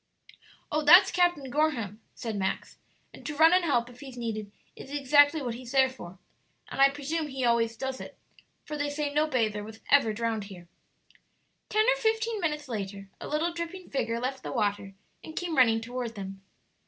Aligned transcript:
"Oh, 0.71 0.81
that's 0.81 1.11
Captain 1.11 1.51
Gorham," 1.51 2.01
said 2.15 2.35
Max. 2.35 2.79
"and 3.13 3.23
to 3.23 3.35
run 3.37 3.53
and 3.53 3.63
help 3.63 3.87
if 3.87 3.99
he's 3.99 4.17
needed 4.17 4.51
is 4.75 4.89
exactly 4.89 5.43
what 5.43 5.53
he's 5.53 5.73
there 5.73 5.91
for. 5.91 6.17
And 6.69 6.81
I 6.81 6.89
presume 6.89 7.27
he 7.27 7.45
always 7.45 7.77
does 7.77 8.01
it; 8.01 8.17
for 8.65 8.75
they 8.75 8.89
say 8.89 9.13
no 9.13 9.27
bather 9.27 9.63
was 9.63 9.79
ever 9.91 10.11
drowned 10.11 10.45
here." 10.45 10.67
Ten 11.69 11.85
or 11.87 12.01
fifteen 12.01 12.41
minutes 12.41 12.67
later 12.67 13.09
a 13.19 13.27
little 13.27 13.53
dripping 13.53 13.91
figure 13.91 14.19
left 14.19 14.41
the 14.41 14.51
water, 14.51 14.95
and 15.23 15.35
came 15.35 15.55
running 15.55 15.81
toward 15.81 16.15
them. 16.15 16.41